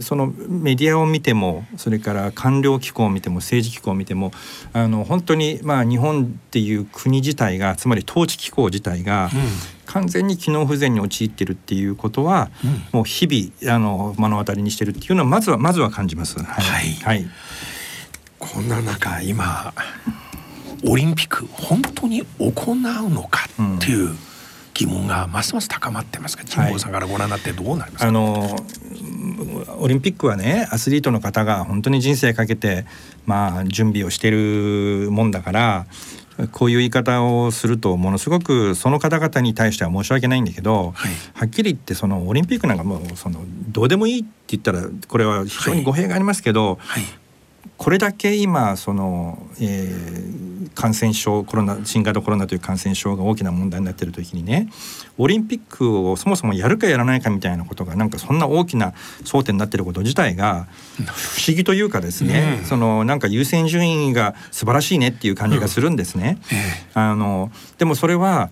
[0.00, 4.32] そのメディアを見てもそれから官僚機構を見ても政治機構を見ても
[4.72, 9.36] あの本当にまあ日本っていう国自体がつまり統治機構自体が、う
[9.74, 12.70] ん完全に機能不全に陥ってるっていうことは、うん。
[12.92, 16.38] もう日々あの目の当たりにしてるっていうのはまずはまずは感じます。
[16.38, 16.92] はい、はい。
[16.94, 17.30] はい
[18.38, 19.72] こんな中今
[20.86, 24.14] オリンピック本当に行うのかっていう
[24.74, 28.56] 疑問がますます高まってますが神保さんからご覧になってどうなりますか、あの
[29.80, 32.86] オリンピックはねアスリートの方が本当に人生かけて、
[33.26, 35.86] まあ、準備をしてるもんだから
[36.52, 41.12] こういう言い方をするとものすごくその方々に対しては申し訳ないんだけど、はい。
[41.34, 47.02] はっきり言ってそのオリンピックなんかもうそのどうでもいいって言ったらこれは非常に語弊がありますけど、はい
[47.76, 54.68] これだけ今その、えー感染症コロナ新型コロナという感染症が大きな問題になっている時にね
[55.18, 58.92] オリンピックをそもそもやるかやらないかみたいなことがなんかそんな大きな
[59.24, 60.68] 争点になっていること自体が
[61.04, 62.64] 不思議というかですね、うん。
[62.64, 66.38] そのなんか優先順位が素晴らしいねっていう感じがするんですね。
[66.52, 68.50] えあのでもそれは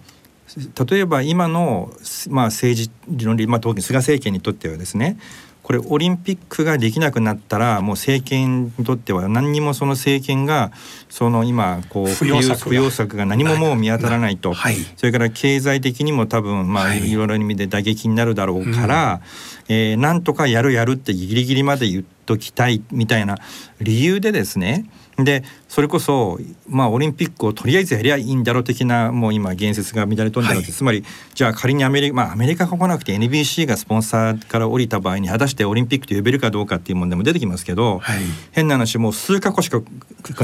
[0.91, 1.93] 例えば今の、
[2.29, 2.91] まあ、政治
[3.27, 5.19] の、まあ、特に菅政権にとってはですね
[5.67, 10.71] これオリンピックができなくなったらもう政権にとっては何にもその政権が
[11.09, 12.65] その今こう不要策が。
[12.67, 14.77] 不要策が何ももう見当たらないと、はい。
[14.97, 17.11] それから経済的にも多分まあはい。
[17.11, 19.21] いろいろな意味で打撃になるだろうから、
[19.69, 23.39] えーなんとかやるやるってギリギリまで言っときたいみたいな
[23.81, 24.85] 理由でですね。
[25.19, 30.65] でそれこそまあオリンピックをとりあえずやりゃいいんだろう的なもう今言説が乱れ飛んでるわけ、はい。
[30.65, 38.19] つまりじゃあ仮にアメリカまあアメリカが来なくて NBC がスポンサーから降りた場合に果たしてオリンピックと呼べるかどうかっていう問題も出てきますけど、はい。
[38.53, 39.81] 変な話もう数か国しか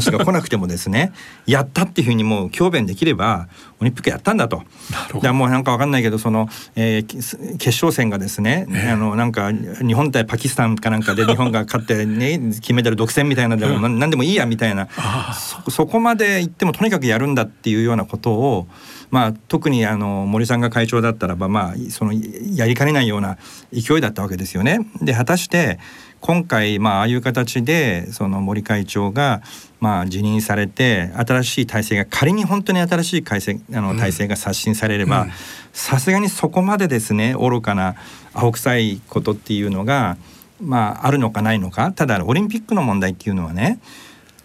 [0.01, 1.13] しか来なくてもですね
[1.47, 4.63] やったっていうふうにもう強弁できればオリンピックやったんだと。
[5.23, 13.99] なもうなんかわかんないけどその、えーき決勝戦がですね、あのなんか日本対パキスタンかなんかで日本が勝ってね金メダル独占みたいなでもなん。
[13.99, 14.89] なんでもいいやみたいな。
[14.97, 18.69] あそそこまで言ってもとにかくやるんだっていうようなことを、
[19.11, 23.39] まあ、特にあの森さんが会長だったらば、まあ、そのやりかねないような
[23.73, 24.87] 勢いだったわけですよね。
[25.01, 25.79] で果たして
[26.21, 29.43] 今回、まあ、ああいう形でその森会長が、
[29.81, 35.31] まあ、辞任されて新しい体制が仮に本当に新しい体制あの体制が刷新されればうん。
[35.73, 37.97] さすがにそこまでですね愚かな
[38.35, 40.17] 青臭いことっていうのが、
[40.63, 43.81] まあ、あるのかないのかただオリンピックの問題っていうのはね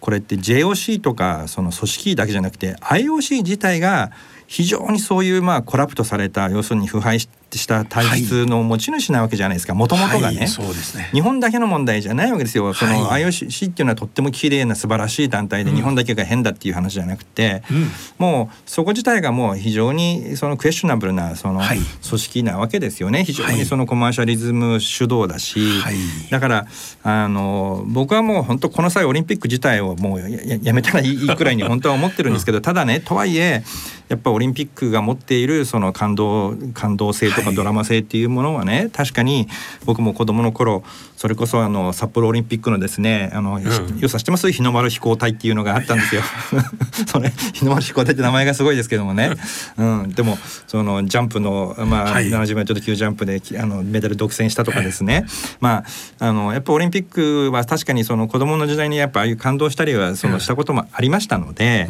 [0.00, 4.10] これって JOC とかその組織だけじゃなくて IOC 自体が
[4.48, 7.28] 非常にそういうまあコラプトされた要するに腐敗し
[7.66, 9.74] た体質の持ち主なわけじゃないですか。
[9.74, 10.38] もともとがね。
[10.38, 11.10] はい、そうですね。
[11.12, 12.72] 日本だけの問題じゃないわけですよ。
[12.72, 13.24] そのはい。
[13.24, 15.76] IOC っていうのはとっても綺麗な素晴らしい団体でうん。
[15.76, 17.90] 日本だけが変だっていう話じゃなくて、うん。
[18.18, 21.78] もうそこ自体がもう非常にそのクエスチョナブルなそのはい。
[21.78, 23.24] 組織なわけですよね。
[23.24, 23.56] 非常はい。
[23.56, 25.94] にそのコマーシャリズム主導だし、はい。
[26.30, 26.66] だから
[27.02, 30.20] あの僕はもう本当この際オリンピック自体をもう
[30.62, 33.62] やめたらいいくらいに本当は思ってるんですけど、ただねとはいえ
[34.08, 37.44] やっぱオリンピックが持っているその感動感動性とはい。
[37.44, 39.48] かドラマ性っていうものはね、確かに
[39.84, 40.82] 僕も子供の頃
[41.16, 43.62] それこそあの札幌オリンピックのですねあの、ん。
[43.98, 44.50] よさ知ってます？
[44.52, 46.22] 日の丸飛行隊っていうのがあったんですよ。
[47.06, 49.32] それ日の丸飛行隊って名前がすごいですけどもね、
[49.76, 52.28] うん、でもそのジャンプの、まあはい。
[52.28, 55.26] 70メートル級ジャンプできあのメダル独占したとかですね、
[55.60, 55.84] ま
[56.18, 61.88] ああのやっぱオリンピックは確かにその子供の時代にやっぱああいう感動したりはそのしたこともありましたので、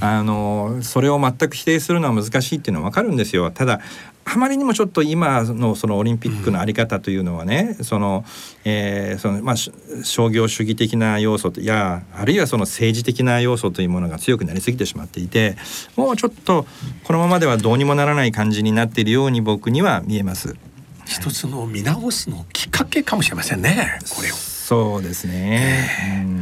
[0.00, 3.50] あのそれを全く否定するのは難しいっていうのは分かるんですよ。
[3.50, 3.80] ただ
[4.24, 8.24] あまりにもちょっと今のそのオリンピックのあり方というのはね、その、
[8.64, 15.56] えーそのま商業主義的な要素やあるいはその政治的な要素というものが強くなりすぎてしまっていて
[15.96, 16.66] もうちょっと
[17.04, 20.56] このままではどうにもならない感じになっているように僕には見えます。
[21.04, 26.22] 一つの見直すのきっかけかもしれませんねこれをそうですね。
[26.24, 26.40] うん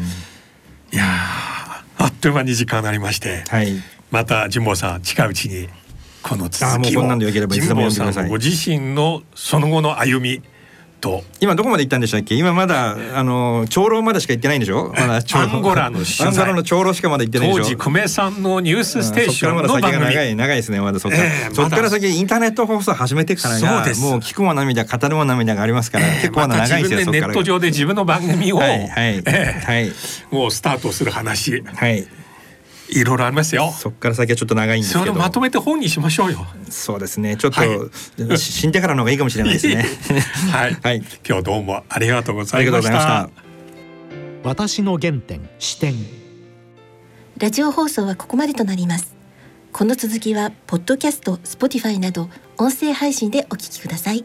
[0.92, 3.82] いやーあっという間に時間になりましてはい。
[4.10, 5.68] また神保さん近いうちに
[6.22, 10.42] このあ続きをもうこんなんでよければいつで神保さんのご自身のその後の歩み
[11.00, 11.22] と。
[11.38, 12.34] 今どこまで行ったんでしたっけ？
[12.34, 14.92] 今まだあの長老までしか行ってないんでしょ？
[14.98, 15.44] まだ長老。
[15.44, 16.52] アンゴラの取材。
[16.52, 17.62] の長老しかまだ行ってないでしょ？
[17.62, 21.18] 当時久米さんのニュースステーションのそっからまだ先番組が長い長いですねまだそっか。
[21.18, 23.84] ら、ええそっから先インターネット放送始めてからがもう
[24.18, 29.86] 聞くも涙語るも涙がありますから、ええ結構まだ長いんですよ、自分でネット上で自分の番組を、はいはい、えはい。
[29.86, 29.92] え
[30.34, 31.62] もうスタートする話。
[31.62, 32.08] はい
[32.88, 33.70] いろいろありますよ。
[33.70, 35.00] そっから先はちょっと長いんですけど。
[35.00, 36.46] それをまとめて本にしましょうよ。
[36.70, 37.36] そうですね。
[37.36, 38.38] ちょっと、はい。
[38.38, 39.84] し死んでからの方がいいかもしれないですね。
[40.50, 41.02] はい、はい。
[41.26, 43.30] 今日どうもありがとうございましたた。
[44.42, 45.94] 私の原点視点。
[47.38, 49.14] ラジオ放送はここまでとなります。
[49.72, 54.24] この続きはポッドキャスト、スポティファイなど音声配信でお聞きください。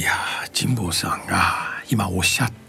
[0.00, 2.59] いやー神保さんが今おっしゃった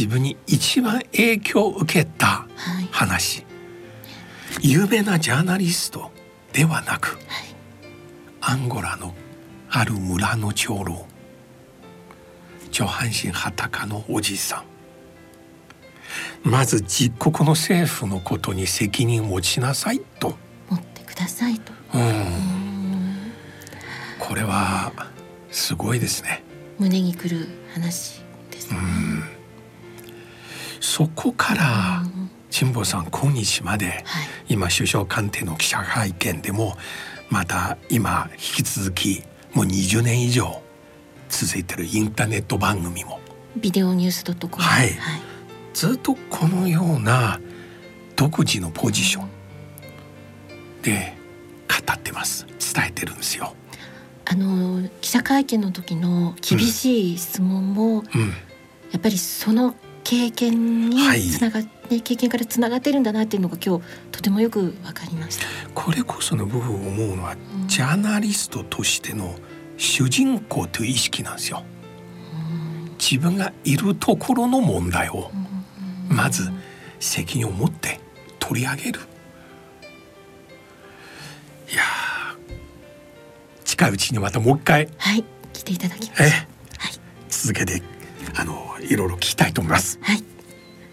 [0.00, 2.46] 自分に一番影響を受けたは
[2.80, 2.88] い。
[2.90, 3.44] 話。
[4.62, 6.10] 有名なジャーナリスト
[6.54, 7.18] ではなくはい。
[8.40, 9.14] アンゴラの
[9.68, 11.06] ある村の長老
[12.70, 14.64] 上半身裸のおじさ
[16.44, 16.48] ん。
[16.48, 20.34] まず実国の政府のことに責任を持ちなさいと、
[20.70, 21.72] 持ってくださいと。
[21.92, 23.32] うん、
[24.18, 24.92] これは
[25.50, 26.42] すごいですね。
[26.78, 28.78] 胸にくる話ですね、
[30.80, 32.02] そこから
[32.50, 34.04] 辛坊さん今日まではい。
[34.48, 36.76] 今首相官邸の記者会見でも
[37.28, 39.22] また今引き続き
[39.54, 40.60] もう20年以上
[41.28, 43.20] 続いてるインターネット番組も。
[43.56, 44.62] ビデオニュースドットコム。
[44.64, 44.90] はい。
[45.72, 47.40] ずっとこのような
[48.16, 49.28] 独自のポジション
[50.82, 51.14] で
[51.68, 52.46] 語ってます。
[52.74, 53.54] 伝えてるんですよ。
[54.24, 58.28] あの記者会見の時の厳しい質問も、うん、
[58.92, 59.74] やっぱりその
[60.04, 65.46] 経験にはいつながって、経験からつながってるんだなっていうのが今日とてもよくわかりました。
[65.74, 69.34] これこその部分思うのはうんジャーナリストとしての
[69.76, 71.64] 主人公という意識なんですよ。
[72.98, 75.30] 自分がいるところの問題を
[76.08, 76.50] まず
[76.98, 78.00] 責任を持って
[78.38, 79.00] 取り上げる。
[81.72, 86.30] いやー近いうちにまたもう一回はい来ていただきましえた。
[86.30, 87.82] はい続けて
[88.36, 89.98] あのいろいろ聞きたいと思います。
[90.02, 90.22] はい。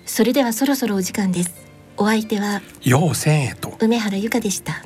[0.06, 1.68] それではそろそろお時間です。
[1.98, 4.84] お相手は要千円と梅原由香でした。